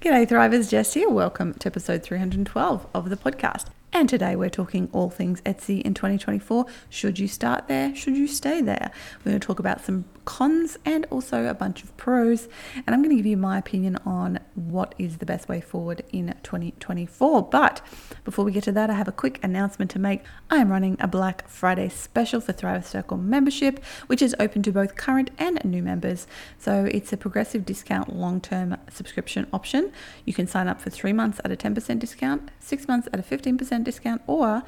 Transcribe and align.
G'day, 0.00 0.26
Thrivers. 0.26 0.70
Jess 0.70 0.94
here. 0.94 1.10
Welcome 1.10 1.52
to 1.52 1.66
episode 1.66 2.02
312 2.02 2.86
of 2.94 3.10
the 3.10 3.18
podcast. 3.18 3.66
And 4.00 4.08
today 4.08 4.34
we're 4.34 4.48
talking 4.48 4.88
all 4.92 5.10
things 5.10 5.42
Etsy 5.42 5.82
in 5.82 5.92
2024. 5.92 6.64
Should 6.88 7.18
you 7.18 7.28
start 7.28 7.68
there? 7.68 7.94
Should 7.94 8.16
you 8.16 8.26
stay 8.26 8.62
there? 8.62 8.90
We're 9.18 9.32
going 9.32 9.40
to 9.40 9.46
talk 9.46 9.58
about 9.58 9.82
some 9.82 10.06
cons 10.24 10.78
and 10.84 11.06
also 11.10 11.46
a 11.46 11.54
bunch 11.54 11.82
of 11.82 11.94
pros. 11.96 12.48
And 12.74 12.94
I'm 12.94 13.02
going 13.02 13.10
to 13.10 13.16
give 13.16 13.26
you 13.26 13.36
my 13.36 13.58
opinion 13.58 13.96
on 14.06 14.38
what 14.54 14.94
is 14.96 15.18
the 15.18 15.26
best 15.26 15.48
way 15.48 15.60
forward 15.60 16.02
in 16.12 16.34
2024. 16.42 17.48
But 17.50 17.82
before 18.24 18.44
we 18.44 18.52
get 18.52 18.64
to 18.64 18.72
that, 18.72 18.88
I 18.88 18.94
have 18.94 19.08
a 19.08 19.12
quick 19.12 19.42
announcement 19.42 19.90
to 19.90 19.98
make. 19.98 20.22
I 20.48 20.56
am 20.56 20.70
running 20.70 20.96
a 21.00 21.08
Black 21.08 21.48
Friday 21.48 21.88
special 21.88 22.40
for 22.40 22.52
Thriver 22.52 22.84
Circle 22.84 23.18
membership, 23.18 23.84
which 24.06 24.22
is 24.22 24.34
open 24.38 24.62
to 24.62 24.72
both 24.72 24.96
current 24.96 25.30
and 25.36 25.62
new 25.64 25.82
members. 25.82 26.26
So 26.58 26.88
it's 26.90 27.12
a 27.12 27.16
progressive 27.16 27.66
discount 27.66 28.14
long 28.14 28.40
term 28.40 28.76
subscription 28.88 29.46
option. 29.52 29.92
You 30.24 30.32
can 30.32 30.46
sign 30.46 30.68
up 30.68 30.80
for 30.80 30.90
three 30.90 31.12
months 31.12 31.40
at 31.44 31.52
a 31.52 31.56
10% 31.56 31.98
discount, 31.98 32.50
six 32.60 32.88
months 32.88 33.08
at 33.12 33.18
a 33.18 33.22
15% 33.22 33.58
discount, 33.58 33.84
or 34.26 34.62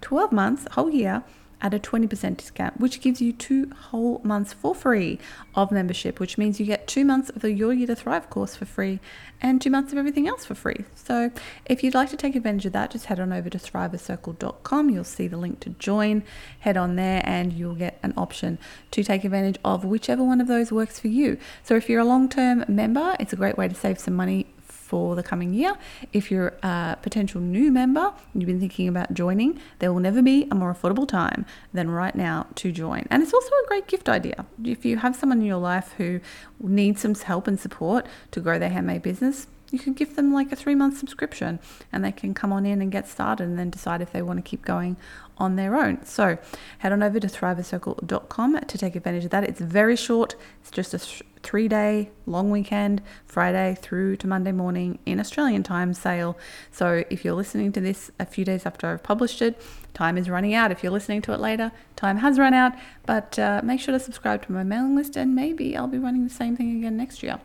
12 0.00 0.32
months, 0.32 0.66
whole 0.72 0.90
year 0.90 1.24
at 1.62 1.74
a 1.74 1.78
20% 1.78 2.36
discount, 2.36 2.80
which 2.80 3.00
gives 3.00 3.20
you 3.20 3.32
two 3.32 3.70
whole 3.70 4.20
months 4.24 4.52
for 4.52 4.74
free 4.74 5.18
of 5.54 5.70
membership, 5.70 6.18
which 6.18 6.38
means 6.38 6.58
you 6.58 6.66
get 6.66 6.86
two 6.86 7.04
months 7.04 7.30
of 7.30 7.42
the 7.42 7.52
Your 7.52 7.72
Year 7.72 7.86
to 7.86 7.94
Thrive 7.94 8.30
course 8.30 8.56
for 8.56 8.64
free 8.64 8.98
and 9.42 9.60
two 9.60 9.70
months 9.70 9.92
of 9.92 9.98
everything 9.98 10.26
else 10.26 10.44
for 10.44 10.54
free. 10.54 10.84
So 10.94 11.30
if 11.66 11.82
you'd 11.82 11.94
like 11.94 12.10
to 12.10 12.16
take 12.16 12.34
advantage 12.34 12.66
of 12.66 12.72
that, 12.72 12.90
just 12.90 13.06
head 13.06 13.20
on 13.20 13.32
over 13.32 13.50
to 13.50 13.58
thrivercircle.com. 13.58 14.90
You'll 14.90 15.04
see 15.04 15.28
the 15.28 15.36
link 15.36 15.60
to 15.60 15.70
join. 15.70 16.22
Head 16.60 16.76
on 16.76 16.96
there 16.96 17.22
and 17.24 17.52
you'll 17.52 17.74
get 17.74 17.98
an 18.02 18.14
option 18.16 18.58
to 18.92 19.04
take 19.04 19.24
advantage 19.24 19.58
of 19.64 19.84
whichever 19.84 20.24
one 20.24 20.40
of 20.40 20.46
those 20.46 20.72
works 20.72 20.98
for 20.98 21.08
you. 21.08 21.38
So 21.62 21.74
if 21.76 21.88
you're 21.88 22.00
a 22.00 22.04
long 22.04 22.28
term 22.28 22.64
member, 22.68 23.16
it's 23.20 23.32
a 23.32 23.36
great 23.36 23.58
way 23.58 23.68
to 23.68 23.74
save 23.74 23.98
some 23.98 24.14
money 24.14 24.46
for 24.90 25.14
the 25.14 25.22
coming 25.22 25.54
year. 25.54 25.76
If 26.12 26.32
you're 26.32 26.54
a 26.64 26.98
potential 27.00 27.40
new 27.40 27.70
member 27.70 28.12
and 28.32 28.42
you've 28.42 28.48
been 28.48 28.58
thinking 28.58 28.88
about 28.88 29.14
joining, 29.14 29.60
there 29.78 29.92
will 29.92 30.00
never 30.00 30.20
be 30.20 30.48
a 30.50 30.54
more 30.56 30.74
affordable 30.74 31.06
time 31.06 31.46
than 31.72 31.90
right 31.90 32.16
now 32.16 32.48
to 32.56 32.72
join. 32.72 33.06
And 33.08 33.22
it's 33.22 33.32
also 33.32 33.52
a 33.64 33.68
great 33.68 33.86
gift 33.86 34.08
idea. 34.08 34.44
If 34.64 34.84
you 34.84 34.96
have 34.96 35.14
someone 35.14 35.38
in 35.38 35.46
your 35.46 35.58
life 35.58 35.94
who 35.96 36.20
needs 36.58 37.02
some 37.02 37.14
help 37.14 37.46
and 37.46 37.58
support 37.58 38.06
to 38.32 38.40
grow 38.40 38.58
their 38.58 38.70
handmade 38.70 39.02
business, 39.02 39.46
you 39.70 39.78
can 39.78 39.92
give 39.92 40.16
them 40.16 40.32
like 40.32 40.52
a 40.52 40.56
three 40.56 40.74
month 40.74 40.98
subscription 40.98 41.58
and 41.92 42.04
they 42.04 42.12
can 42.12 42.34
come 42.34 42.52
on 42.52 42.66
in 42.66 42.82
and 42.82 42.90
get 42.90 43.08
started 43.08 43.44
and 43.44 43.58
then 43.58 43.70
decide 43.70 44.02
if 44.02 44.12
they 44.12 44.22
want 44.22 44.44
to 44.44 44.48
keep 44.48 44.64
going 44.64 44.96
on 45.38 45.56
their 45.56 45.74
own. 45.74 46.04
So 46.04 46.38
head 46.78 46.92
on 46.92 47.02
over 47.02 47.18
to 47.18 47.26
thrivercircle.com 47.26 48.60
to 48.60 48.78
take 48.78 48.94
advantage 48.94 49.24
of 49.24 49.30
that. 49.30 49.44
It's 49.44 49.60
very 49.60 49.96
short, 49.96 50.36
it's 50.60 50.70
just 50.70 50.92
a 50.92 50.98
three 51.42 51.68
day 51.68 52.10
long 52.26 52.50
weekend, 52.50 53.00
Friday 53.26 53.76
through 53.80 54.16
to 54.16 54.26
Monday 54.26 54.52
morning 54.52 54.98
in 55.06 55.18
Australian 55.18 55.62
time 55.62 55.94
sale. 55.94 56.36
So 56.70 57.04
if 57.08 57.24
you're 57.24 57.34
listening 57.34 57.72
to 57.72 57.80
this 57.80 58.10
a 58.18 58.26
few 58.26 58.44
days 58.44 58.66
after 58.66 58.86
I've 58.86 59.02
published 59.02 59.40
it, 59.40 59.60
time 59.94 60.18
is 60.18 60.28
running 60.28 60.54
out. 60.54 60.70
If 60.70 60.82
you're 60.82 60.92
listening 60.92 61.22
to 61.22 61.32
it 61.32 61.40
later, 61.40 61.72
time 61.96 62.18
has 62.18 62.38
run 62.38 62.52
out. 62.52 62.72
But 63.06 63.38
uh, 63.38 63.62
make 63.64 63.80
sure 63.80 63.92
to 63.92 64.00
subscribe 64.00 64.44
to 64.46 64.52
my 64.52 64.62
mailing 64.62 64.94
list 64.94 65.16
and 65.16 65.34
maybe 65.34 65.76
I'll 65.76 65.88
be 65.88 65.98
running 65.98 66.24
the 66.24 66.34
same 66.34 66.56
thing 66.56 66.76
again 66.76 66.96
next 66.96 67.22
year. 67.22 67.40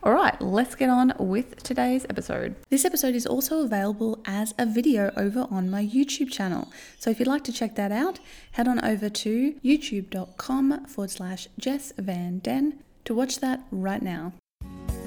All 0.00 0.12
right, 0.14 0.40
let's 0.40 0.76
get 0.76 0.90
on 0.90 1.12
with 1.18 1.60
today's 1.64 2.06
episode. 2.08 2.54
This 2.70 2.84
episode 2.84 3.16
is 3.16 3.26
also 3.26 3.64
available 3.64 4.20
as 4.26 4.54
a 4.56 4.64
video 4.64 5.10
over 5.16 5.48
on 5.50 5.68
my 5.68 5.84
YouTube 5.84 6.30
channel. 6.30 6.70
So 7.00 7.10
if 7.10 7.18
you'd 7.18 7.26
like 7.26 7.42
to 7.44 7.52
check 7.52 7.74
that 7.74 7.90
out, 7.90 8.20
head 8.52 8.68
on 8.68 8.82
over 8.84 9.10
to 9.10 9.54
youtube.com 9.64 10.86
forward 10.86 11.10
slash 11.10 11.48
Jess 11.58 11.92
Van 11.98 12.38
Den 12.38 12.78
to 13.06 13.14
watch 13.14 13.40
that 13.40 13.64
right 13.72 14.00
now. 14.00 14.34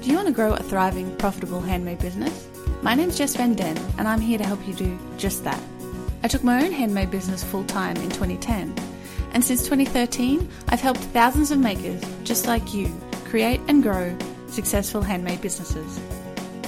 Do 0.02 0.10
you 0.10 0.14
want 0.14 0.28
to 0.28 0.34
grow 0.34 0.52
a 0.52 0.62
thriving, 0.62 1.16
profitable 1.16 1.62
handmade 1.62 2.00
business? 2.00 2.46
My 2.82 2.94
name's 2.94 3.16
Jess 3.16 3.34
Van 3.34 3.54
Den, 3.54 3.78
and 3.96 4.06
I'm 4.06 4.20
here 4.20 4.36
to 4.36 4.44
help 4.44 4.66
you 4.68 4.74
do 4.74 4.98
just 5.16 5.42
that. 5.44 5.60
I 6.22 6.28
took 6.28 6.44
my 6.44 6.62
own 6.62 6.70
handmade 6.70 7.10
business 7.10 7.42
full 7.42 7.64
time 7.64 7.96
in 7.96 8.10
2010, 8.10 8.74
and 9.32 9.42
since 9.42 9.62
2013, 9.62 10.46
I've 10.68 10.82
helped 10.82 11.00
thousands 11.00 11.50
of 11.50 11.58
makers 11.58 12.02
just 12.24 12.46
like 12.46 12.74
you 12.74 12.94
create 13.24 13.60
and 13.68 13.82
grow 13.82 14.14
successful 14.52 15.02
handmade 15.02 15.40
businesses. 15.40 15.98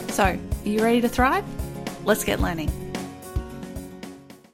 So, 0.09 0.25
are 0.25 0.39
you 0.65 0.83
ready 0.83 1.01
to 1.03 1.09
thrive? 1.09 1.45
Let's 2.05 2.25
get 2.25 2.41
learning. 2.41 2.71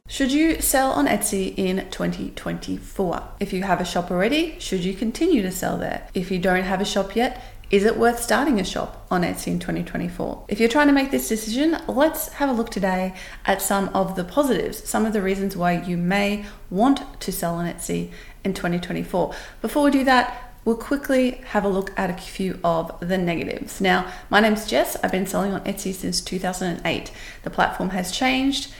Should 0.08 0.32
you 0.32 0.60
sell 0.60 0.90
on 0.90 1.06
Etsy 1.06 1.54
in 1.56 1.88
2024? 1.90 3.28
If 3.38 3.52
you 3.52 3.62
have 3.62 3.80
a 3.80 3.84
shop 3.84 4.10
already, 4.10 4.58
should 4.58 4.84
you 4.84 4.92
continue 4.92 5.40
to 5.42 5.52
sell 5.52 5.78
there? 5.78 6.08
If 6.14 6.30
you 6.30 6.38
don't 6.38 6.64
have 6.64 6.80
a 6.80 6.84
shop 6.84 7.14
yet, 7.14 7.42
is 7.70 7.84
it 7.84 7.96
worth 7.96 8.20
starting 8.20 8.58
a 8.58 8.64
shop 8.64 9.06
on 9.12 9.22
Etsy 9.22 9.46
in 9.46 9.60
2024? 9.60 10.46
If 10.48 10.58
you're 10.58 10.68
trying 10.68 10.88
to 10.88 10.92
make 10.92 11.12
this 11.12 11.28
decision, 11.28 11.78
let's 11.86 12.28
have 12.34 12.48
a 12.48 12.52
look 12.52 12.70
today 12.70 13.14
at 13.46 13.62
some 13.62 13.88
of 13.90 14.16
the 14.16 14.24
positives, 14.24 14.88
some 14.88 15.06
of 15.06 15.12
the 15.12 15.22
reasons 15.22 15.56
why 15.56 15.80
you 15.80 15.96
may 15.96 16.44
want 16.68 17.20
to 17.20 17.30
sell 17.30 17.54
on 17.54 17.72
Etsy 17.72 18.10
in 18.44 18.54
2024. 18.54 19.32
Before 19.62 19.84
we 19.84 19.92
do 19.92 20.02
that, 20.02 20.49
we'll 20.64 20.76
quickly 20.76 21.32
have 21.48 21.64
a 21.64 21.68
look 21.68 21.92
at 21.98 22.10
a 22.10 22.14
few 22.14 22.58
of 22.62 22.92
the 23.00 23.18
negatives. 23.18 23.80
Now, 23.80 24.10
my 24.28 24.40
name's 24.40 24.66
Jess. 24.66 24.96
I've 25.02 25.12
been 25.12 25.26
selling 25.26 25.52
on 25.52 25.62
Etsy 25.64 25.94
since 25.94 26.20
2008. 26.20 27.12
The 27.42 27.50
platform 27.50 27.90
has 27.90 28.12
changed 28.12 28.72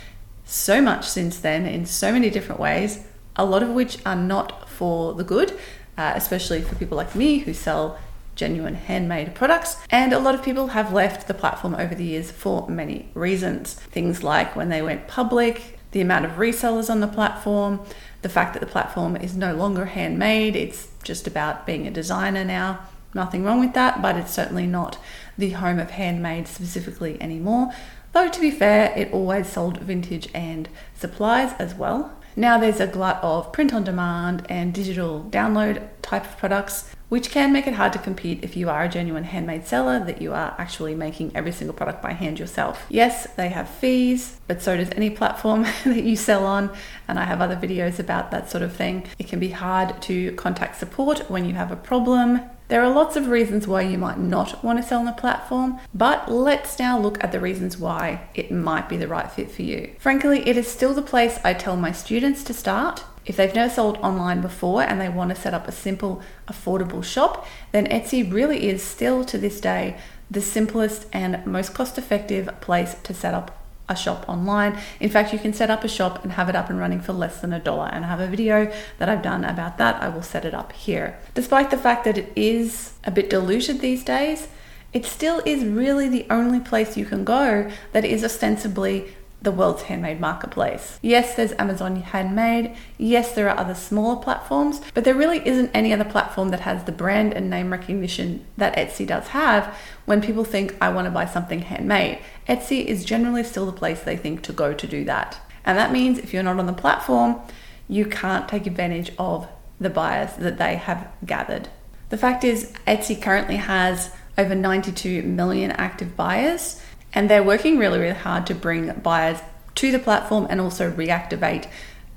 so 0.44 0.82
much 0.82 1.08
since 1.08 1.38
then 1.38 1.66
in 1.66 1.86
so 1.86 2.12
many 2.12 2.28
different 2.28 2.60
ways, 2.60 3.04
a 3.36 3.44
lot 3.44 3.62
of 3.62 3.70
which 3.70 3.98
are 4.04 4.16
not 4.16 4.68
for 4.68 5.14
the 5.14 5.24
good, 5.24 5.52
uh, 5.96 6.12
especially 6.14 6.60
for 6.60 6.74
people 6.74 6.96
like 6.96 7.14
me 7.14 7.38
who 7.38 7.54
sell 7.54 7.98
genuine 8.34 8.74
handmade 8.74 9.34
products. 9.34 9.76
And 9.90 10.12
a 10.12 10.18
lot 10.18 10.34
of 10.34 10.42
people 10.42 10.68
have 10.68 10.92
left 10.92 11.28
the 11.28 11.34
platform 11.34 11.74
over 11.74 11.94
the 11.94 12.04
years 12.04 12.30
for 12.30 12.68
many 12.68 13.10
reasons. 13.14 13.74
Things 13.74 14.22
like 14.22 14.56
when 14.56 14.68
they 14.68 14.82
went 14.82 15.08
public, 15.08 15.78
the 15.92 16.00
amount 16.00 16.24
of 16.24 16.32
resellers 16.32 16.90
on 16.90 17.00
the 17.00 17.08
platform, 17.08 17.80
the 18.22 18.28
fact 18.28 18.54
that 18.54 18.60
the 18.60 18.66
platform 18.66 19.16
is 19.16 19.36
no 19.36 19.54
longer 19.54 19.86
handmade, 19.86 20.56
it's 20.56 20.88
just 21.02 21.26
about 21.26 21.66
being 21.66 21.86
a 21.86 21.90
designer 21.90 22.44
now. 22.44 22.80
Nothing 23.14 23.44
wrong 23.44 23.60
with 23.60 23.74
that, 23.74 24.00
but 24.00 24.16
it's 24.16 24.32
certainly 24.32 24.66
not 24.66 24.98
the 25.36 25.50
home 25.50 25.78
of 25.78 25.90
handmade 25.90 26.46
specifically 26.46 27.20
anymore. 27.20 27.72
Though, 28.12 28.28
to 28.28 28.40
be 28.40 28.50
fair, 28.50 28.92
it 28.96 29.12
always 29.12 29.48
sold 29.48 29.78
vintage 29.78 30.28
and 30.34 30.68
supplies 30.94 31.52
as 31.58 31.74
well. 31.74 32.16
Now 32.40 32.56
there's 32.56 32.80
a 32.80 32.86
glut 32.86 33.22
of 33.22 33.52
print 33.52 33.74
on 33.74 33.84
demand 33.84 34.46
and 34.48 34.72
digital 34.72 35.26
download 35.28 35.86
type 36.00 36.24
of 36.24 36.38
products, 36.38 36.90
which 37.10 37.30
can 37.30 37.52
make 37.52 37.66
it 37.66 37.74
hard 37.74 37.92
to 37.92 37.98
compete 37.98 38.42
if 38.42 38.56
you 38.56 38.70
are 38.70 38.84
a 38.84 38.88
genuine 38.88 39.24
handmade 39.24 39.66
seller 39.66 40.02
that 40.06 40.22
you 40.22 40.32
are 40.32 40.54
actually 40.56 40.94
making 40.94 41.32
every 41.34 41.52
single 41.52 41.74
product 41.74 42.00
by 42.00 42.14
hand 42.14 42.38
yourself. 42.38 42.86
Yes, 42.88 43.26
they 43.34 43.50
have 43.50 43.68
fees, 43.68 44.40
but 44.46 44.62
so 44.62 44.78
does 44.78 44.88
any 44.92 45.10
platform 45.10 45.66
that 45.84 46.02
you 46.02 46.16
sell 46.16 46.46
on, 46.46 46.74
and 47.06 47.18
I 47.18 47.24
have 47.24 47.42
other 47.42 47.56
videos 47.56 47.98
about 47.98 48.30
that 48.30 48.48
sort 48.48 48.62
of 48.62 48.74
thing. 48.74 49.06
It 49.18 49.28
can 49.28 49.38
be 49.38 49.50
hard 49.50 50.00
to 50.04 50.32
contact 50.36 50.76
support 50.76 51.30
when 51.30 51.44
you 51.44 51.52
have 51.52 51.70
a 51.70 51.76
problem 51.76 52.40
there 52.70 52.82
are 52.82 52.92
lots 52.92 53.16
of 53.16 53.28
reasons 53.28 53.66
why 53.66 53.82
you 53.82 53.98
might 53.98 54.18
not 54.18 54.64
want 54.64 54.80
to 54.80 54.88
sell 54.88 55.00
on 55.00 55.08
a 55.08 55.12
platform, 55.12 55.78
but 55.92 56.30
let's 56.30 56.78
now 56.78 56.98
look 56.98 57.22
at 57.22 57.32
the 57.32 57.40
reasons 57.40 57.76
why 57.76 58.28
it 58.34 58.50
might 58.50 58.88
be 58.88 58.96
the 58.96 59.08
right 59.08 59.30
fit 59.30 59.50
for 59.50 59.62
you. 59.62 59.94
Frankly, 59.98 60.48
it 60.48 60.56
is 60.56 60.68
still 60.68 60.94
the 60.94 61.02
place 61.02 61.38
I 61.44 61.52
tell 61.52 61.76
my 61.76 61.92
students 61.92 62.44
to 62.44 62.54
start. 62.54 63.04
If 63.26 63.36
they've 63.36 63.54
never 63.54 63.72
sold 63.72 63.98
online 63.98 64.40
before 64.40 64.82
and 64.82 65.00
they 65.00 65.08
want 65.08 65.30
to 65.30 65.40
set 65.40 65.52
up 65.52 65.68
a 65.68 65.72
simple, 65.72 66.22
affordable 66.48 67.04
shop, 67.04 67.46
then 67.72 67.86
Etsy 67.88 68.32
really 68.32 68.68
is 68.68 68.82
still 68.82 69.24
to 69.24 69.36
this 69.36 69.60
day 69.60 69.98
the 70.30 70.40
simplest 70.40 71.06
and 71.12 71.44
most 71.44 71.74
cost 71.74 71.98
effective 71.98 72.48
place 72.60 72.94
to 73.02 73.12
set 73.12 73.34
up 73.34 73.59
a 73.90 73.96
shop 73.96 74.26
online. 74.28 74.78
In 75.00 75.10
fact, 75.10 75.32
you 75.32 75.38
can 75.38 75.52
set 75.52 75.70
up 75.70 75.84
a 75.84 75.88
shop 75.88 76.22
and 76.22 76.32
have 76.32 76.48
it 76.48 76.56
up 76.56 76.70
and 76.70 76.78
running 76.78 77.00
for 77.00 77.12
less 77.12 77.40
than 77.40 77.52
a 77.52 77.58
dollar. 77.58 77.90
And 77.92 78.04
I 78.04 78.08
have 78.08 78.20
a 78.20 78.28
video 78.28 78.72
that 78.98 79.08
I've 79.08 79.22
done 79.22 79.44
about 79.44 79.76
that. 79.78 80.02
I 80.02 80.08
will 80.08 80.22
set 80.22 80.44
it 80.44 80.54
up 80.54 80.72
here. 80.72 81.18
Despite 81.34 81.70
the 81.70 81.76
fact 81.76 82.04
that 82.04 82.16
it 82.16 82.32
is 82.36 82.92
a 83.04 83.10
bit 83.10 83.28
diluted 83.28 83.80
these 83.80 84.04
days, 84.04 84.48
it 84.92 85.04
still 85.04 85.42
is 85.44 85.64
really 85.64 86.08
the 86.08 86.26
only 86.30 86.60
place 86.60 86.96
you 86.96 87.04
can 87.04 87.24
go 87.24 87.70
that 87.92 88.04
is 88.04 88.24
ostensibly 88.24 89.14
the 89.42 89.52
world's 89.52 89.82
handmade 89.82 90.20
marketplace. 90.20 90.98
Yes, 91.00 91.34
there's 91.34 91.52
Amazon 91.52 91.96
Handmade. 91.96 92.76
Yes, 92.98 93.32
there 93.32 93.48
are 93.48 93.58
other 93.58 93.74
smaller 93.74 94.22
platforms, 94.22 94.80
but 94.92 95.04
there 95.04 95.14
really 95.14 95.46
isn't 95.46 95.70
any 95.72 95.92
other 95.92 96.04
platform 96.04 96.50
that 96.50 96.60
has 96.60 96.84
the 96.84 96.92
brand 96.92 97.32
and 97.32 97.48
name 97.48 97.72
recognition 97.72 98.44
that 98.56 98.76
Etsy 98.76 99.06
does 99.06 99.28
have 99.28 99.74
when 100.04 100.20
people 100.20 100.44
think, 100.44 100.76
I 100.80 100.90
want 100.90 101.06
to 101.06 101.10
buy 101.10 101.24
something 101.24 101.62
handmade. 101.62 102.18
Etsy 102.48 102.84
is 102.84 103.04
generally 103.04 103.44
still 103.44 103.66
the 103.66 103.72
place 103.72 104.00
they 104.00 104.16
think 104.16 104.42
to 104.42 104.52
go 104.52 104.74
to 104.74 104.86
do 104.86 105.04
that. 105.04 105.40
And 105.64 105.78
that 105.78 105.92
means 105.92 106.18
if 106.18 106.32
you're 106.32 106.42
not 106.42 106.58
on 106.58 106.66
the 106.66 106.72
platform, 106.72 107.40
you 107.88 108.04
can't 108.04 108.48
take 108.48 108.66
advantage 108.66 109.12
of 109.18 109.48
the 109.80 109.90
buyers 109.90 110.34
that 110.34 110.58
they 110.58 110.76
have 110.76 111.08
gathered. 111.24 111.68
The 112.10 112.18
fact 112.18 112.44
is, 112.44 112.72
Etsy 112.86 113.20
currently 113.20 113.56
has 113.56 114.10
over 114.36 114.54
92 114.54 115.22
million 115.22 115.70
active 115.72 116.16
buyers 116.16 116.82
and 117.12 117.28
they're 117.28 117.42
working 117.42 117.78
really, 117.78 117.98
really 117.98 118.14
hard 118.14 118.46
to 118.46 118.54
bring 118.54 118.92
buyers 119.00 119.40
to 119.76 119.92
the 119.92 119.98
platform 119.98 120.46
and 120.50 120.60
also 120.60 120.90
reactivate 120.90 121.68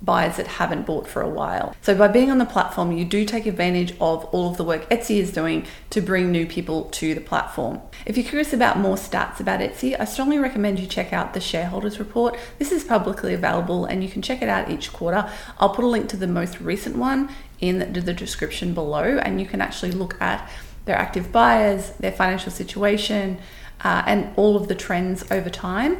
buyers 0.04 0.36
that 0.36 0.48
haven't 0.48 0.86
bought 0.86 1.08
for 1.08 1.22
a 1.22 1.30
while. 1.30 1.76
So 1.82 1.96
by 1.96 2.10
being 2.10 2.30
on 2.30 2.38
the 2.38 2.46
platform, 2.46 2.92
you 2.92 3.06
do 3.06 3.24
take 3.24 3.46
advantage 3.46 3.94
of 4.02 4.26
all 4.26 4.52
of 4.52 4.58
the 4.58 4.64
work 4.64 4.90
Etsy 4.90 5.18
is 5.18 5.32
doing 5.32 5.66
to 5.92 6.02
bring 6.02 6.30
new 6.30 6.46
people 6.46 6.86
to 6.86 7.16
the 7.16 7.22
platform. 7.22 7.80
If 8.06 8.18
you're 8.18 8.28
curious 8.28 8.52
about 8.52 8.78
more 8.78 8.98
stats 8.98 9.40
about 9.40 9.62
Etsy, 9.62 9.98
I 9.98 10.04
strongly 10.04 10.38
recommend 10.40 10.80
you 10.80 10.88
check 10.88 11.14
out 11.14 11.34
the 11.34 11.40
shareholders 11.40 12.00
report. 12.00 12.38
This 12.60 12.72
is 12.72 12.84
publicly 12.84 13.34
available 13.34 13.86
and 13.86 14.04
you 14.04 14.10
can 14.10 14.22
check 14.22 14.42
it 14.42 14.50
out 14.50 14.70
each 14.70 14.92
quarter. 14.92 15.30
I'll 15.58 15.74
put 15.74 15.86
a 15.86 15.88
link 15.88 16.10
to 16.10 16.18
the 16.18 16.28
most 16.28 16.60
recent 16.60 16.98
one 16.98 17.30
in 17.62 17.94
the 17.94 18.14
description 18.14 18.74
below 18.74 19.20
and 19.20 19.40
you 19.40 19.48
can 19.48 19.62
actually 19.62 19.92
look 19.92 20.22
at 20.22 20.50
their 20.84 20.98
active 20.98 21.32
buyers, 21.32 21.92
their 21.92 22.12
financial 22.12 22.52
situation, 22.52 23.40
uh, 23.84 24.04
and 24.06 24.34
all 24.36 24.56
of 24.56 24.68
the 24.68 24.76
trends 24.76 25.24
over 25.32 25.50
time. 25.50 25.98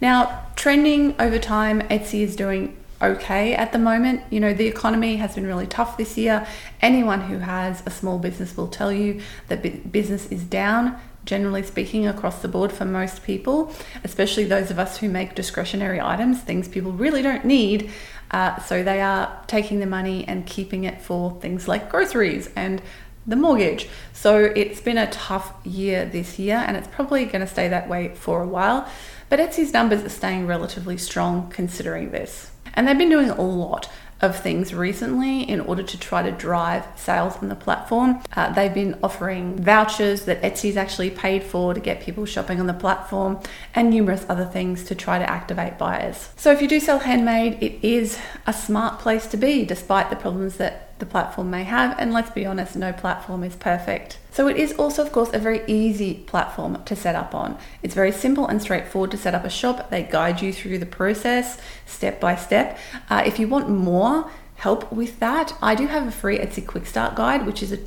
Now, 0.00 0.46
trending 0.56 1.14
over 1.20 1.38
time, 1.38 1.80
Etsy 1.82 2.20
is 2.20 2.36
doing 2.36 2.76
okay 3.00 3.54
at 3.54 3.72
the 3.72 3.78
moment. 3.78 4.22
You 4.30 4.40
know, 4.40 4.54
the 4.54 4.66
economy 4.66 5.16
has 5.16 5.34
been 5.34 5.46
really 5.46 5.66
tough 5.66 5.96
this 5.96 6.16
year. 6.16 6.46
Anyone 6.80 7.22
who 7.22 7.38
has 7.38 7.82
a 7.86 7.90
small 7.90 8.18
business 8.18 8.56
will 8.56 8.68
tell 8.68 8.92
you 8.92 9.20
that 9.48 9.92
business 9.92 10.26
is 10.30 10.42
down, 10.44 10.98
generally 11.24 11.62
speaking, 11.62 12.06
across 12.06 12.40
the 12.40 12.48
board 12.48 12.72
for 12.72 12.84
most 12.84 13.22
people, 13.24 13.72
especially 14.04 14.44
those 14.44 14.70
of 14.70 14.78
us 14.78 14.98
who 14.98 15.08
make 15.08 15.34
discretionary 15.34 16.00
items, 16.00 16.40
things 16.40 16.68
people 16.68 16.92
really 16.92 17.22
don't 17.22 17.44
need. 17.44 17.90
Uh, 18.30 18.58
so 18.60 18.82
they 18.82 19.00
are 19.00 19.40
taking 19.46 19.80
the 19.80 19.86
money 19.86 20.26
and 20.26 20.46
keeping 20.46 20.84
it 20.84 21.00
for 21.00 21.38
things 21.40 21.68
like 21.68 21.88
groceries 21.88 22.50
and 22.56 22.82
the 23.26 23.36
mortgage. 23.36 23.88
So 24.12 24.36
it's 24.36 24.80
been 24.80 24.98
a 24.98 25.10
tough 25.10 25.52
year 25.64 26.04
this 26.04 26.38
year, 26.38 26.56
and 26.56 26.76
it's 26.76 26.88
probably 26.88 27.24
going 27.24 27.40
to 27.40 27.46
stay 27.46 27.68
that 27.68 27.88
way 27.88 28.14
for 28.14 28.42
a 28.42 28.46
while. 28.46 28.88
But 29.28 29.40
Etsy's 29.40 29.72
numbers 29.72 30.02
are 30.04 30.08
staying 30.08 30.46
relatively 30.46 30.96
strong 30.96 31.50
considering 31.50 32.10
this. 32.10 32.50
And 32.74 32.86
they've 32.86 32.98
been 32.98 33.10
doing 33.10 33.30
a 33.30 33.42
lot 33.42 33.88
of 34.22 34.38
things 34.38 34.72
recently 34.72 35.42
in 35.42 35.60
order 35.60 35.82
to 35.82 35.98
try 35.98 36.22
to 36.22 36.32
drive 36.32 36.86
sales 36.96 37.36
on 37.42 37.48
the 37.48 37.54
platform. 37.54 38.22
Uh, 38.34 38.50
they've 38.52 38.72
been 38.72 38.98
offering 39.02 39.62
vouchers 39.62 40.24
that 40.24 40.40
Etsy's 40.42 40.76
actually 40.76 41.10
paid 41.10 41.42
for 41.42 41.74
to 41.74 41.80
get 41.80 42.00
people 42.00 42.24
shopping 42.24 42.58
on 42.58 42.66
the 42.66 42.74
platform 42.74 43.38
and 43.74 43.90
numerous 43.90 44.24
other 44.28 44.46
things 44.46 44.84
to 44.84 44.94
try 44.94 45.18
to 45.18 45.28
activate 45.28 45.76
buyers. 45.76 46.30
So 46.36 46.50
if 46.50 46.62
you 46.62 46.68
do 46.68 46.80
sell 46.80 47.00
handmade, 47.00 47.62
it 47.62 47.86
is 47.86 48.18
a 48.46 48.54
smart 48.54 49.00
place 49.00 49.26
to 49.28 49.36
be 49.36 49.66
despite 49.66 50.08
the 50.08 50.16
problems 50.16 50.56
that 50.56 50.85
the 50.98 51.06
platform 51.06 51.50
may 51.50 51.64
have. 51.64 51.98
And 51.98 52.12
let's 52.12 52.30
be 52.30 52.46
honest, 52.46 52.76
no 52.76 52.92
platform 52.92 53.42
is 53.42 53.56
perfect. 53.56 54.18
So 54.30 54.48
it 54.48 54.56
is 54.56 54.72
also, 54.74 55.04
of 55.04 55.12
course, 55.12 55.30
a 55.32 55.38
very 55.38 55.62
easy 55.66 56.14
platform 56.14 56.82
to 56.84 56.96
set 56.96 57.14
up 57.14 57.34
on. 57.34 57.58
It's 57.82 57.94
very 57.94 58.12
simple 58.12 58.46
and 58.46 58.60
straightforward 58.60 59.10
to 59.12 59.16
set 59.16 59.34
up 59.34 59.44
a 59.44 59.50
shop. 59.50 59.90
They 59.90 60.02
guide 60.02 60.42
you 60.42 60.52
through 60.52 60.78
the 60.78 60.86
process 60.86 61.58
step 61.86 62.20
by 62.20 62.36
step. 62.36 62.78
Uh, 63.08 63.22
if 63.26 63.38
you 63.38 63.48
want 63.48 63.68
more 63.68 64.30
help 64.56 64.90
with 64.92 65.20
that, 65.20 65.56
I 65.62 65.74
do 65.74 65.86
have 65.86 66.06
a 66.06 66.10
free 66.10 66.38
Etsy 66.38 66.66
Quick 66.66 66.86
Start 66.86 67.14
guide, 67.14 67.46
which 67.46 67.62
is 67.62 67.72
a 67.72 67.78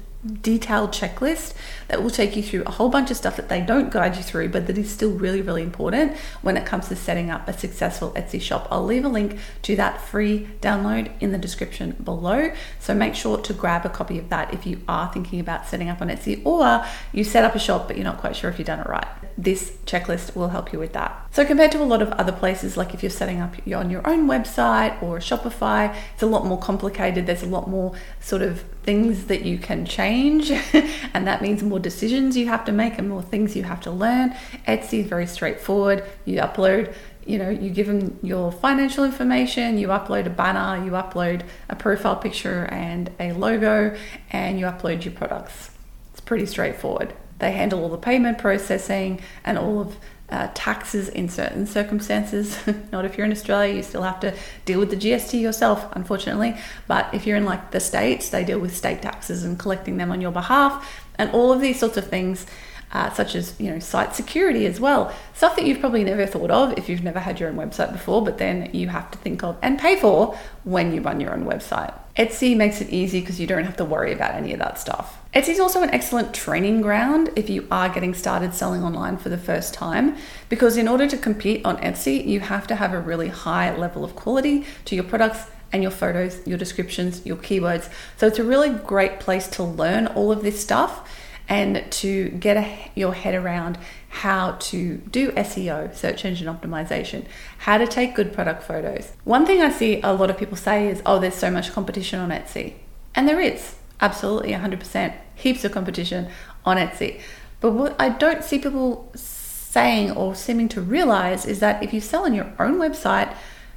detailed 0.41 0.91
checklist 0.91 1.53
that 1.87 2.03
will 2.03 2.09
take 2.09 2.35
you 2.35 2.43
through 2.43 2.63
a 2.63 2.71
whole 2.71 2.89
bunch 2.89 3.09
of 3.09 3.17
stuff 3.17 3.37
that 3.37 3.47
they 3.47 3.61
don't 3.61 3.89
guide 3.89 4.17
you 4.17 4.23
through, 4.23 4.49
but 4.49 4.67
that 4.67 4.77
is 4.77 4.91
still 4.91 5.11
really, 5.11 5.41
really 5.41 5.63
important 5.63 6.15
when 6.41 6.57
it 6.57 6.65
comes 6.65 6.89
to 6.89 6.95
setting 6.95 7.29
up 7.29 7.47
a 7.47 7.53
successful 7.53 8.11
Etsy 8.11 8.41
shop. 8.41 8.67
I'll 8.69 8.83
leave 8.83 9.05
a 9.05 9.09
link 9.09 9.37
to 9.63 9.75
that 9.77 10.01
free 10.01 10.47
download 10.61 11.11
in 11.21 11.31
the 11.31 11.37
description 11.37 11.95
below. 12.03 12.51
So 12.79 12.93
make 12.93 13.15
sure 13.15 13.37
to 13.37 13.53
grab 13.53 13.85
a 13.85 13.89
copy 13.89 14.19
of 14.19 14.29
that 14.29 14.53
if 14.53 14.65
you 14.65 14.81
are 14.87 15.11
thinking 15.11 15.39
about 15.39 15.67
setting 15.67 15.89
up 15.89 16.01
on 16.01 16.09
Etsy 16.09 16.45
or 16.45 16.85
you 17.13 17.23
set 17.23 17.45
up 17.45 17.55
a 17.55 17.59
shop 17.59 17.87
but 17.87 17.95
you're 17.95 18.03
not 18.03 18.17
quite 18.17 18.35
sure 18.35 18.49
if 18.49 18.59
you've 18.59 18.67
done 18.67 18.79
it 18.79 18.87
right. 18.87 19.07
This 19.41 19.71
checklist 19.85 20.35
will 20.35 20.49
help 20.49 20.73
you 20.73 20.79
with 20.79 20.91
that. 20.91 21.25
So, 21.31 21.45
compared 21.45 21.71
to 21.71 21.81
a 21.81 21.85
lot 21.85 22.01
of 22.01 22.09
other 22.11 22.33
places, 22.33 22.75
like 22.75 22.93
if 22.93 23.01
you're 23.01 23.09
setting 23.09 23.39
up 23.39 23.55
on 23.73 23.89
your 23.89 24.05
own 24.05 24.27
website 24.27 25.01
or 25.01 25.19
Shopify, 25.19 25.95
it's 26.13 26.21
a 26.21 26.25
lot 26.25 26.45
more 26.45 26.59
complicated. 26.59 27.25
There's 27.25 27.41
a 27.41 27.47
lot 27.47 27.69
more 27.69 27.93
sort 28.19 28.41
of 28.41 28.63
things 28.83 29.27
that 29.27 29.43
you 29.45 29.57
can 29.57 29.85
change, 29.85 30.51
and 31.13 31.25
that 31.25 31.41
means 31.41 31.63
more 31.63 31.79
decisions 31.79 32.35
you 32.35 32.47
have 32.47 32.65
to 32.65 32.73
make 32.73 32.97
and 32.97 33.07
more 33.07 33.21
things 33.21 33.55
you 33.55 33.63
have 33.63 33.79
to 33.81 33.91
learn. 33.91 34.35
Etsy 34.67 35.03
is 35.03 35.07
very 35.07 35.25
straightforward. 35.25 36.03
You 36.25 36.39
upload, 36.41 36.93
you 37.25 37.37
know, 37.37 37.49
you 37.49 37.69
give 37.69 37.87
them 37.87 38.19
your 38.21 38.51
financial 38.51 39.05
information, 39.05 39.77
you 39.77 39.87
upload 39.87 40.25
a 40.25 40.29
banner, 40.31 40.83
you 40.83 40.91
upload 40.91 41.43
a 41.69 41.77
profile 41.77 42.17
picture 42.17 42.65
and 42.65 43.09
a 43.21 43.31
logo, 43.31 43.95
and 44.31 44.59
you 44.59 44.65
upload 44.65 45.05
your 45.05 45.13
products. 45.13 45.71
It's 46.11 46.19
pretty 46.19 46.45
straightforward. 46.45 47.13
They 47.39 47.51
handle 47.51 47.81
all 47.81 47.89
the 47.89 47.97
payment 47.97 48.37
processing 48.37 49.21
and 49.43 49.57
all 49.57 49.81
of 49.81 49.97
uh, 50.29 50.49
taxes 50.53 51.09
in 51.09 51.27
certain 51.27 51.65
circumstances. 51.65 52.57
Not 52.91 53.05
if 53.05 53.17
you're 53.17 53.25
in 53.25 53.31
Australia, 53.31 53.73
you 53.73 53.83
still 53.83 54.03
have 54.03 54.19
to 54.19 54.35
deal 54.65 54.79
with 54.79 54.91
the 54.91 54.95
GST 54.95 55.39
yourself, 55.41 55.87
unfortunately. 55.93 56.55
But 56.87 57.11
if 57.13 57.25
you're 57.25 57.37
in 57.37 57.45
like 57.45 57.71
the 57.71 57.79
States, 57.79 58.29
they 58.29 58.43
deal 58.43 58.59
with 58.59 58.75
state 58.75 59.01
taxes 59.01 59.43
and 59.43 59.57
collecting 59.57 59.97
them 59.97 60.11
on 60.11 60.21
your 60.21 60.31
behalf, 60.31 61.03
and 61.17 61.31
all 61.31 61.51
of 61.51 61.61
these 61.61 61.79
sorts 61.79 61.97
of 61.97 62.07
things 62.07 62.45
uh, 62.91 63.11
such 63.11 63.35
as 63.35 63.59
you 63.59 63.69
know 63.69 63.79
site 63.79 64.15
security 64.15 64.65
as 64.65 64.79
well 64.79 65.13
stuff 65.33 65.55
that 65.55 65.65
you've 65.65 65.79
probably 65.79 66.03
never 66.03 66.25
thought 66.25 66.49
of 66.49 66.75
if 66.77 66.89
you've 66.89 67.03
never 67.03 67.19
had 67.19 67.39
your 67.39 67.49
own 67.49 67.55
website 67.55 67.91
before 67.91 68.23
but 68.23 68.37
then 68.37 68.69
you 68.73 68.87
have 68.87 69.09
to 69.11 69.17
think 69.19 69.43
of 69.43 69.57
and 69.61 69.77
pay 69.77 69.95
for 69.95 70.35
when 70.63 70.93
you 70.93 71.01
run 71.01 71.19
your 71.19 71.31
own 71.31 71.45
website 71.45 71.93
etsy 72.19 72.55
makes 72.55 72.81
it 72.81 72.89
easy 72.89 73.19
because 73.19 73.39
you 73.39 73.47
don't 73.47 73.63
have 73.63 73.77
to 73.77 73.85
worry 73.85 74.13
about 74.13 74.35
any 74.35 74.53
of 74.53 74.59
that 74.59 74.77
stuff 74.77 75.17
etsy 75.33 75.49
is 75.49 75.59
also 75.59 75.81
an 75.81 75.89
excellent 75.89 76.33
training 76.33 76.81
ground 76.81 77.31
if 77.35 77.49
you 77.49 77.67
are 77.71 77.89
getting 77.89 78.13
started 78.13 78.53
selling 78.53 78.83
online 78.83 79.17
for 79.17 79.29
the 79.29 79.37
first 79.37 79.73
time 79.73 80.15
because 80.49 80.77
in 80.77 80.87
order 80.87 81.07
to 81.07 81.17
compete 81.17 81.65
on 81.65 81.77
etsy 81.77 82.23
you 82.23 82.39
have 82.39 82.67
to 82.67 82.75
have 82.75 82.93
a 82.93 82.99
really 82.99 83.29
high 83.29 83.75
level 83.75 84.03
of 84.03 84.15
quality 84.15 84.63
to 84.85 84.93
your 84.93 85.03
products 85.03 85.49
and 85.71 85.83
your 85.83 85.91
photos, 85.91 86.45
your 86.47 86.57
descriptions, 86.57 87.25
your 87.25 87.37
keywords. 87.37 87.89
So 88.17 88.27
it's 88.27 88.39
a 88.39 88.43
really 88.43 88.71
great 88.71 89.19
place 89.19 89.47
to 89.49 89.63
learn 89.63 90.07
all 90.07 90.31
of 90.31 90.41
this 90.41 90.59
stuff 90.59 91.07
and 91.47 91.83
to 91.91 92.29
get 92.29 92.57
a, 92.57 92.91
your 92.95 93.13
head 93.13 93.33
around 93.33 93.77
how 94.09 94.53
to 94.59 94.97
do 95.11 95.31
SEO, 95.31 95.95
search 95.95 96.25
engine 96.25 96.47
optimization, 96.47 97.25
how 97.59 97.77
to 97.77 97.87
take 97.87 98.15
good 98.15 98.33
product 98.33 98.63
photos. 98.63 99.13
One 99.23 99.45
thing 99.45 99.61
I 99.61 99.69
see 99.69 100.01
a 100.01 100.13
lot 100.13 100.29
of 100.29 100.37
people 100.37 100.57
say 100.57 100.87
is, 100.87 101.01
oh, 101.05 101.19
there's 101.19 101.35
so 101.35 101.51
much 101.51 101.71
competition 101.71 102.19
on 102.19 102.29
Etsy. 102.29 102.73
And 103.13 103.27
there 103.27 103.39
is, 103.39 103.75
absolutely 104.01 104.51
100%, 104.51 105.13
heaps 105.35 105.63
of 105.63 105.71
competition 105.71 106.27
on 106.65 106.77
Etsy. 106.77 107.21
But 107.61 107.73
what 107.73 107.95
I 107.99 108.09
don't 108.09 108.43
see 108.43 108.57
people 108.57 109.11
saying 109.15 110.11
or 110.11 110.33
seeming 110.33 110.69
to 110.69 110.81
realize 110.81 111.45
is 111.45 111.59
that 111.59 111.83
if 111.83 111.93
you 111.93 112.01
sell 112.01 112.25
on 112.25 112.33
your 112.33 112.51
own 112.59 112.77
website, 112.77 113.35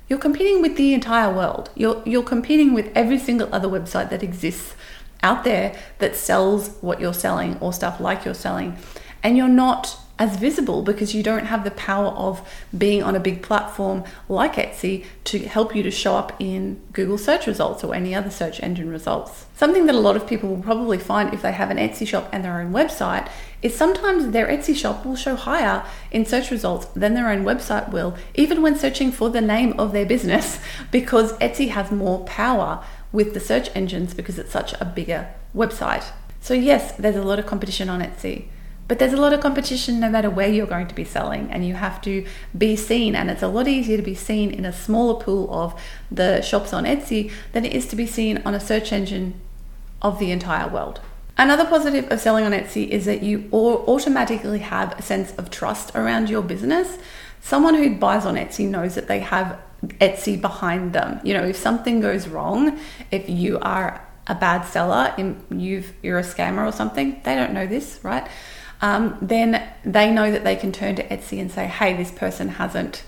you're 0.09 0.19
competing 0.19 0.63
with 0.63 0.77
the 0.77 0.95
entire 0.95 1.33
world. 1.33 1.71
You're, 1.75 2.03
you're 2.07 2.23
competing 2.23 2.73
with 2.73 2.91
every 2.95 3.19
single 3.19 3.49
other 3.55 3.69
website 3.69 4.09
that 4.11 4.23
exists 4.23 4.75
out 5.23 5.45
there 5.45 5.79
that 5.99 6.17
sells 6.17 6.71
what 6.81 7.01
you're 7.01 7.15
selling 7.15 7.59
or 7.59 7.73
stuff 7.73 8.01
like 8.01 8.25
you're 8.25 8.35
selling, 8.35 8.77
and 9.23 9.37
you're 9.37 9.49
not 9.49 9.97
as 10.19 10.37
visible 10.37 10.83
because 10.83 11.15
you 11.15 11.23
don't 11.23 11.47
have 11.47 11.65
the 11.65 11.71
power 11.73 12.09
of 12.09 12.47
being 12.77 13.03
on 13.03 13.17
a 13.17 13.21
big 13.21 13.43
platform 13.43 14.05
like 14.29 14.55
Etsy 14.55 15.05
to 15.25 15.39
help 15.41 15.75
you 15.75 15.83
to 15.83 15.91
show 15.91 16.15
up 16.17 16.35
in 16.39 16.81
Google 16.93 17.19
search 17.19 17.47
results 17.47 17.83
or 17.83 17.95
any 17.95 18.15
other 18.15 18.31
search 18.31 18.63
engine 18.63 18.91
results. 18.91 19.47
Something 19.57 19.87
that 19.87 19.95
a 19.95 20.01
lot 20.01 20.17
of 20.17 20.27
people 20.27 20.49
will 20.49 20.63
probably 20.63 20.99
find 20.99 21.33
if 21.33 21.43
they 21.43 21.53
have 21.53 21.71
an 21.71 21.79
Etsy 21.79 22.07
shop 22.07 22.29
and 22.33 22.45
their 22.45 22.61
own 22.61 22.73
website 22.73 23.29
is 23.63 23.75
sometimes 23.75 24.31
their 24.31 24.47
Etsy 24.47 24.77
shop 24.77 25.05
will 25.05 25.17
show 25.17 25.35
higher 25.35 25.85
in 26.11 26.27
search 26.27 26.51
results 26.51 26.87
than 26.95 27.15
their 27.15 27.29
own 27.29 27.45
website 27.45 27.91
will, 27.91 28.17
even 28.35 28.61
when 28.61 28.77
searching 28.77 29.11
for 29.11 29.31
the 29.31 29.41
name 29.41 29.73
of 29.79 29.93
their 29.93 30.07
business, 30.07 30.61
because 30.91 31.33
Etsy 31.35 31.71
has 31.71 31.91
more 31.91 32.25
power 32.25 32.85
with 33.13 33.35
the 33.35 33.41
search 33.41 33.71
engines 33.75 34.15
because 34.15 34.39
it's 34.39 34.53
such 34.53 34.75
a 34.81 34.85
bigger 34.85 35.29
website. 35.55 36.05
So, 36.41 36.55
yes, 36.55 36.93
there's 36.93 37.17
a 37.17 37.23
lot 37.23 37.39
of 37.39 37.47
competition 37.47 37.89
on 37.89 38.01
Etsy, 38.01 38.47
but 38.93 38.99
there's 38.99 39.15
a 39.15 39.17
lot 39.17 39.33
of 39.33 39.41
competition 39.41 40.01
no 40.01 40.11
matter 40.11 40.29
where 40.29 40.49
you're 40.49 40.67
going 40.67 40.87
to 40.87 40.95
be 40.95 41.03
selling, 41.03 41.51
and 41.51 41.67
you 41.67 41.73
have 41.73 41.99
to 42.03 42.27
be 42.59 42.77
seen. 42.77 43.17
And 43.17 43.31
it's 43.31 43.41
a 43.41 43.49
lot 43.49 43.67
easier 43.67 43.97
to 43.97 44.03
be 44.03 44.15
seen 44.15 44.51
in 44.51 44.67
a 44.67 44.73
smaller 44.87 45.19
pool 45.19 45.51
of 45.51 45.81
the 46.11 46.43
shops 46.43 46.75
on 46.75 46.85
Etsy 46.85 47.33
than 47.53 47.65
it 47.65 47.73
is 47.73 47.87
to 47.87 47.97
be 47.97 48.05
seen 48.05 48.43
on 48.45 48.53
a 48.53 48.61
search 48.61 48.93
engine 48.93 49.41
of 50.03 50.19
the 50.19 50.31
entire 50.31 50.69
world. 50.69 51.01
Another 51.39 51.65
positive 51.65 52.13
of 52.13 52.21
selling 52.21 52.45
on 52.45 52.53
Etsy 52.53 52.87
is 52.91 53.07
that 53.07 53.23
you 53.23 53.49
automatically 53.51 54.59
have 54.59 54.99
a 54.99 55.01
sense 55.01 55.33
of 55.37 55.49
trust 55.49 55.97
around 55.97 56.29
your 56.29 56.43
business. 56.43 56.99
Someone 57.41 57.77
who 57.77 57.97
buys 57.97 58.27
on 58.27 58.35
Etsy 58.35 58.69
knows 58.69 58.95
that 58.97 59.09
they 59.09 59.21
have 59.21 59.59
Etsy 60.03 60.39
behind 60.39 60.93
them. 60.93 61.19
You 61.25 61.33
know, 61.33 61.45
if 61.45 61.57
something 61.57 62.03
goes 62.03 62.29
wrong, 62.29 62.79
if 63.11 63.27
you 63.27 63.59
are 63.61 64.07
a 64.27 64.35
bad 64.35 64.67
seller, 64.67 65.15
you've, 65.49 65.95
you're 66.03 66.19
a 66.19 66.23
scammer 66.23 66.69
or 66.69 66.73
something, 66.73 67.23
they 67.25 67.35
don't 67.35 67.55
know 67.55 67.67
this, 67.67 67.99
right? 68.03 68.29
Um, 68.83 69.17
then 69.23 69.67
they 69.85 70.11
know 70.11 70.31
that 70.31 70.45
they 70.45 70.57
can 70.57 70.73
turn 70.73 70.97
to 70.97 71.09
Etsy 71.09 71.41
and 71.41 71.51
say, 71.51 71.67
hey, 71.67 71.97
this 71.97 72.11
person 72.11 72.49
hasn't 72.49 73.05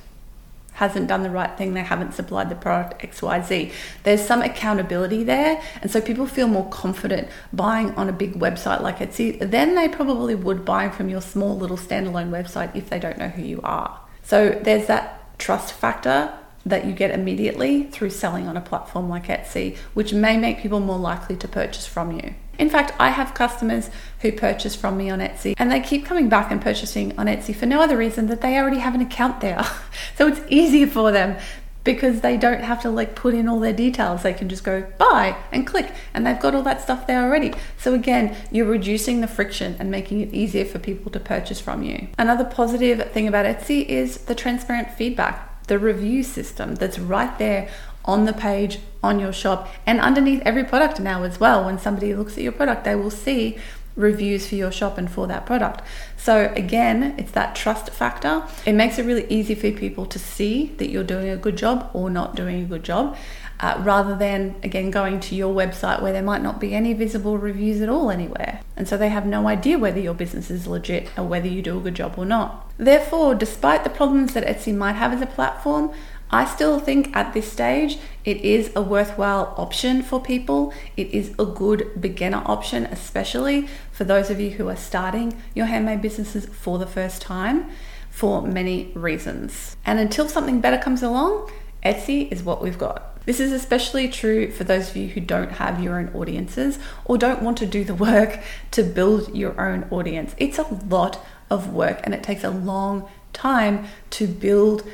hasn't 0.75 1.07
done 1.07 1.23
the 1.23 1.31
right 1.31 1.57
thing, 1.57 1.73
they 1.75 1.83
haven't 1.83 2.15
supplied 2.15 2.49
the 2.49 2.55
product 2.57 3.01
XYZ. 3.01 3.73
There's 4.03 4.21
some 4.21 4.43
accountability 4.43 5.23
there, 5.23 5.63
and 5.81 5.89
so 5.91 6.01
people 6.01 6.27
feel 6.27 6.49
more 6.49 6.69
confident 6.69 7.29
buying 7.53 7.93
on 7.95 8.09
a 8.09 8.13
big 8.13 8.35
website 8.35 8.81
like 8.81 8.99
Etsy 8.99 9.39
than 9.39 9.77
they 9.77 9.89
probably 9.89 10.35
would 10.35 10.65
buying 10.65 10.91
from 10.91 11.09
your 11.09 11.21
small 11.21 11.57
little 11.57 11.77
standalone 11.77 12.31
website 12.31 12.75
if 12.75 12.91
they 12.91 12.99
don't 12.99 13.19
know 13.19 13.29
who 13.29 13.43
you 13.43 13.61
are. 13.63 14.01
So 14.25 14.49
there's 14.51 14.89
that 14.89 15.39
trust 15.39 15.73
factor 15.73 16.37
that 16.67 16.87
you 16.87 16.93
get 16.93 17.13
immediately 17.13 17.85
through 17.85 18.11
selling 18.11 18.49
on 18.49 18.57
a 18.57 18.61
platform 18.61 19.09
like 19.09 19.27
Etsy, 19.27 19.77
which 19.95 20.13
may 20.13 20.37
make 20.37 20.59
people 20.59 20.81
more 20.81 20.99
likely 20.99 21.37
to 21.37 21.47
purchase 21.47 21.87
from 21.87 22.11
you. 22.13 22.35
In 22.59 22.71
fact, 22.71 22.93
I 22.99 23.11
have 23.11 23.35
customers 23.35 23.91
who 24.21 24.33
purchase 24.33 24.75
from 24.75 24.97
me 24.97 25.11
on 25.11 25.21
Etsy 25.21 25.55
and 25.59 25.71
they 25.71 25.81
keep 25.81 26.05
coming 26.05 26.29
back 26.29 26.51
and 26.51 26.61
purchasing 26.61 27.17
on 27.19 27.27
Etsy 27.27 27.55
for 27.55 27.67
no 27.67 27.81
other 27.81 27.97
reason 27.97 28.27
that 28.29 28.41
they 28.41 28.59
already 28.59 28.79
have 28.79 28.95
an 28.95 29.01
account 29.01 29.41
there. 29.41 29.63
so 30.17 30.29
it's 30.29 30.41
easier 30.49 30.87
for 30.87 31.13
them 31.13 31.37
because 31.85 32.23
they 32.23 32.37
don't 32.37 32.63
have 32.63 32.81
to 32.81 32.91
like 32.91 33.15
put 33.15 33.35
in 33.35 33.47
all 33.47 33.61
their 33.61 33.73
details. 33.73 34.23
They 34.23 34.33
can 34.33 34.49
just 34.49 34.65
go 34.65 34.87
buy 34.99 35.37
and 35.53 35.67
click 35.67 35.93
and 36.15 36.27
they've 36.27 36.41
got 36.41 36.55
all 36.55 36.63
that 36.63 36.81
stuff 36.81 37.07
there 37.07 37.23
already. 37.23 37.53
So 37.79 37.95
again, 37.95 38.35
you're 38.51 38.67
reducing 38.67 39.21
the 39.21 39.29
friction 39.29 39.77
and 39.79 39.91
making 39.91 40.21
it 40.23 40.33
easier 40.33 40.65
for 40.65 40.79
people 40.79 41.13
to 41.13 41.21
purchase 41.21 41.61
from 41.61 41.83
you. 41.83 42.09
Another 42.19 42.45
positive 42.45 43.13
thing 43.13 43.29
about 43.29 43.45
Etsy 43.45 43.85
is 43.87 44.19
the 44.25 44.35
transparent 44.35 44.91
feedback, 44.93 45.67
the 45.67 45.79
review 45.79 46.23
system 46.23 46.75
that's 46.75 46.99
right 46.99 47.39
there 47.39 47.69
on 48.05 48.25
the 48.25 48.33
page 48.33 48.79
on 49.03 49.19
your 49.19 49.33
shop 49.33 49.69
and 49.87 50.01
underneath 50.01 50.43
every 50.45 50.65
product 50.65 51.01
now 51.01 51.23
as 51.23 51.41
well. 51.41 51.65
When 51.65 51.79
somebody 51.79 52.15
looks 52.15 52.37
at 52.37 52.43
your 52.43 52.53
product, 52.53 52.85
they 52.85 52.95
will 52.95 53.11
see 53.11 53.59
reviews 53.97 54.49
for 54.49 54.57
your 54.57 54.73
shop 54.73 54.99
and 54.99 55.11
for 55.11 55.27
that 55.27 55.47
product. 55.47 55.83
So 56.17 56.53
again, 56.57 57.15
it's 57.19 57.31
that 57.33 57.55
trust 57.55 57.91
factor. 57.91 58.45
It 58.67 58.73
makes 58.73 58.99
it 58.99 59.05
really 59.05 59.27
easy 59.29 59.55
for 59.55 59.71
people 59.71 60.07
to 60.07 60.19
see 60.19 60.75
that 60.79 60.91
you're 60.91 61.05
doing 61.05 61.29
a 61.29 61.37
good 61.37 61.57
job 61.57 61.91
or 61.93 62.11
not 62.11 62.35
doing 62.35 62.63
a 62.63 62.67
good 62.67 62.83
job. 62.83 63.17
Uh, 63.61 63.81
rather 63.85 64.17
than 64.17 64.57
again 64.65 64.91
going 64.91 65.21
to 65.21 65.35
your 65.37 65.55
website 65.55 66.03
where 66.03 66.13
there 66.13 66.25
might 66.25 66.43
not 66.43 66.61
be 66.61 66.75
any 66.75 66.93
visible 66.93 67.39
reviews 67.39 67.81
at 67.81 67.89
all 67.89 68.11
anywhere. 68.11 68.61
And 68.77 68.89
so 68.89 68.97
they 68.97 69.11
have 69.11 69.27
no 69.27 69.47
idea 69.47 69.79
whether 69.79 70.01
your 70.01 70.13
business 70.13 70.51
is 70.51 70.67
legit 70.67 71.09
or 71.17 71.25
whether 71.25 71.47
you 71.47 71.63
do 71.63 71.79
a 71.79 71.81
good 71.81 71.95
job 71.95 72.15
or 72.17 72.25
not. 72.25 72.69
Therefore, 72.79 73.35
despite 73.37 73.85
the 73.85 73.91
problems 73.91 74.35
that 74.35 74.45
Etsy 74.45 74.75
might 74.75 74.95
have 74.95 75.13
as 75.13 75.23
a 75.23 75.27
platform, 75.27 75.93
I 76.35 76.47
still 76.47 76.81
think 76.81 77.15
at 77.17 77.33
this 77.33 77.53
stage 77.53 77.97
it 78.25 78.39
is 78.39 78.73
a 78.75 78.83
worthwhile 78.83 79.55
option 79.57 80.03
for 80.03 80.21
people. 80.21 80.75
It 80.97 81.13
is 81.13 81.33
a 81.39 81.45
good 81.45 81.93
beginner 82.01 82.43
option, 82.45 82.87
especially 82.87 83.69
for 83.93 84.03
those 84.03 84.31
of 84.31 84.41
you 84.41 84.51
who 84.51 84.69
are 84.69 84.75
starting 84.75 85.41
your 85.55 85.67
handmade 85.67 86.03
businesses 86.03 86.47
for 86.47 86.77
the 86.79 86.89
first 86.89 87.23
time 87.23 87.71
for 88.11 88.43
many 88.43 88.91
reasons. 88.97 89.77
And 89.87 90.01
until 90.01 90.29
something 90.29 90.61
better 90.61 90.77
comes 90.77 91.05
along, 91.05 91.53
Etsy 91.85 92.33
is 92.33 92.43
what 92.43 92.61
we've 92.61 92.79
got. 92.79 93.25
This 93.27 93.39
is 93.39 93.53
especially 93.53 94.09
true 94.09 94.51
for 94.51 94.65
those 94.65 94.91
of 94.91 94.97
you 94.97 95.07
who 95.07 95.21
don't 95.21 95.53
have 95.53 95.81
your 95.81 96.01
own 96.01 96.09
audiences 96.15 96.81
or 97.05 97.17
don't 97.17 97.43
want 97.43 97.59
to 97.59 97.67
do 97.67 97.85
the 97.85 97.95
work 97.95 98.41
to 98.73 98.83
build 98.83 99.37
your 99.37 99.61
own 99.61 99.87
audience. 99.93 100.35
It's 100.37 100.59
a 100.59 100.67
lot 100.87 101.25
of 101.49 101.73
work 101.73 102.01
and 102.03 102.13
it 102.13 102.25
takes 102.25 102.43
a 102.43 102.51
long 102.51 103.09
time 103.35 103.87
to 104.11 104.27
build 104.27 104.89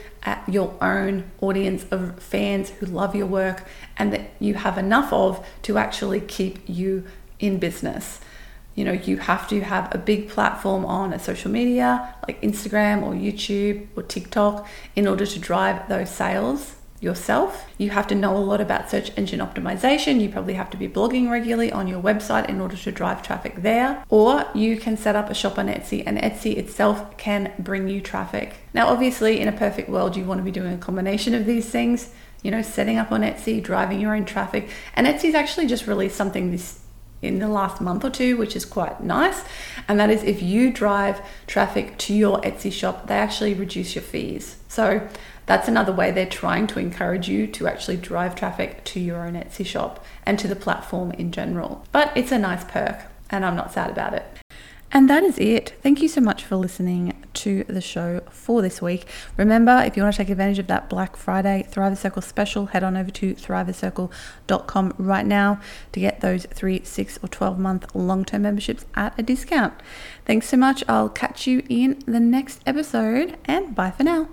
your 0.48 0.74
own 0.82 1.30
audience 1.40 1.84
of 1.90 2.18
fans 2.20 2.70
who 2.70 2.86
love 2.86 3.14
your 3.14 3.26
work 3.26 3.64
and 3.96 4.12
that 4.12 4.32
you 4.40 4.54
have 4.54 4.76
enough 4.76 5.12
of 5.12 5.46
to 5.62 5.78
actually 5.78 6.20
keep 6.20 6.58
you 6.66 7.04
in 7.38 7.58
business. 7.58 8.20
You 8.74 8.84
know, 8.84 8.92
you 8.92 9.18
have 9.18 9.48
to 9.48 9.60
have 9.60 9.94
a 9.94 9.98
big 9.98 10.28
platform 10.28 10.84
on 10.84 11.12
a 11.12 11.18
social 11.18 11.50
media 11.50 12.14
like 12.26 12.40
Instagram 12.42 13.02
or 13.02 13.12
YouTube 13.12 13.86
or 13.96 14.02
TikTok 14.02 14.66
in 14.96 15.06
order 15.06 15.26
to 15.26 15.38
drive 15.38 15.88
those 15.88 16.10
sales 16.10 16.76
yourself. 17.00 17.66
You 17.78 17.90
have 17.90 18.06
to 18.08 18.14
know 18.14 18.36
a 18.36 18.38
lot 18.38 18.60
about 18.60 18.90
search 18.90 19.10
engine 19.16 19.40
optimization. 19.40 20.20
You 20.20 20.28
probably 20.28 20.54
have 20.54 20.70
to 20.70 20.76
be 20.76 20.86
blogging 20.86 21.30
regularly 21.30 21.72
on 21.72 21.88
your 21.88 22.02
website 22.02 22.48
in 22.48 22.60
order 22.60 22.76
to 22.76 22.92
drive 22.92 23.22
traffic 23.22 23.62
there. 23.62 24.04
Or 24.10 24.44
you 24.54 24.76
can 24.76 24.96
set 24.96 25.16
up 25.16 25.30
a 25.30 25.34
shop 25.34 25.58
on 25.58 25.68
Etsy, 25.68 26.02
and 26.06 26.18
Etsy 26.18 26.56
itself 26.56 27.16
can 27.16 27.52
bring 27.58 27.88
you 27.88 28.00
traffic. 28.00 28.56
Now, 28.74 28.88
obviously, 28.88 29.40
in 29.40 29.48
a 29.48 29.52
perfect 29.52 29.88
world, 29.88 30.16
you 30.16 30.24
want 30.24 30.38
to 30.38 30.44
be 30.44 30.50
doing 30.50 30.74
a 30.74 30.78
combination 30.78 31.34
of 31.34 31.46
these 31.46 31.68
things. 31.68 32.10
You 32.42 32.50
know, 32.50 32.62
setting 32.62 32.96
up 32.96 33.12
on 33.12 33.20
Etsy, 33.20 33.62
driving 33.62 34.00
your 34.00 34.14
own 34.14 34.24
traffic. 34.24 34.70
And 34.94 35.06
Etsy's 35.06 35.34
actually 35.34 35.66
just 35.66 35.86
released 35.86 36.16
something 36.16 36.50
this 36.50 36.80
in 37.22 37.38
the 37.38 37.48
last 37.48 37.80
month 37.80 38.02
or 38.04 38.10
two, 38.10 38.36
which 38.36 38.56
is 38.56 38.64
quite 38.64 39.02
nice. 39.02 39.44
And 39.88 40.00
that 40.00 40.10
is 40.10 40.22
if 40.22 40.42
you 40.42 40.72
drive 40.72 41.20
traffic 41.46 41.98
to 41.98 42.14
your 42.14 42.40
Etsy 42.40 42.72
shop, 42.72 43.08
they 43.08 43.16
actually 43.16 43.54
reduce 43.54 43.94
your 43.94 44.02
fees. 44.02 44.56
So 44.68 45.06
that's 45.50 45.66
another 45.66 45.90
way 45.92 46.12
they're 46.12 46.26
trying 46.26 46.68
to 46.68 46.78
encourage 46.78 47.28
you 47.28 47.44
to 47.44 47.66
actually 47.66 47.96
drive 47.96 48.36
traffic 48.36 48.84
to 48.84 49.00
your 49.00 49.26
own 49.26 49.32
Etsy 49.34 49.66
shop 49.66 50.04
and 50.24 50.38
to 50.38 50.46
the 50.46 50.54
platform 50.54 51.10
in 51.10 51.32
general. 51.32 51.84
But 51.90 52.16
it's 52.16 52.30
a 52.30 52.38
nice 52.38 52.62
perk, 52.62 53.00
and 53.30 53.44
I'm 53.44 53.56
not 53.56 53.72
sad 53.72 53.90
about 53.90 54.14
it. 54.14 54.24
And 54.92 55.10
that 55.10 55.24
is 55.24 55.40
it. 55.40 55.74
Thank 55.82 56.02
you 56.02 56.08
so 56.08 56.20
much 56.20 56.44
for 56.44 56.54
listening 56.54 57.24
to 57.34 57.64
the 57.64 57.80
show 57.80 58.20
for 58.30 58.62
this 58.62 58.80
week. 58.80 59.06
Remember, 59.36 59.82
if 59.84 59.96
you 59.96 60.04
want 60.04 60.14
to 60.14 60.18
take 60.18 60.30
advantage 60.30 60.60
of 60.60 60.68
that 60.68 60.88
Black 60.88 61.16
Friday 61.16 61.66
Thriver 61.68 61.96
Circle 61.96 62.22
special, 62.22 62.66
head 62.66 62.84
on 62.84 62.96
over 62.96 63.10
to 63.10 63.34
thrivercircle.com 63.34 64.94
right 64.98 65.26
now 65.26 65.60
to 65.90 65.98
get 65.98 66.20
those 66.20 66.46
three, 66.46 66.80
six, 66.84 67.18
or 67.24 67.28
12 67.28 67.58
month 67.58 67.92
long 67.92 68.24
term 68.24 68.42
memberships 68.42 68.84
at 68.94 69.18
a 69.18 69.24
discount. 69.24 69.74
Thanks 70.24 70.48
so 70.48 70.56
much. 70.56 70.84
I'll 70.86 71.08
catch 71.08 71.48
you 71.48 71.64
in 71.68 72.04
the 72.06 72.20
next 72.20 72.60
episode, 72.66 73.36
and 73.46 73.74
bye 73.74 73.90
for 73.90 74.04
now. 74.04 74.28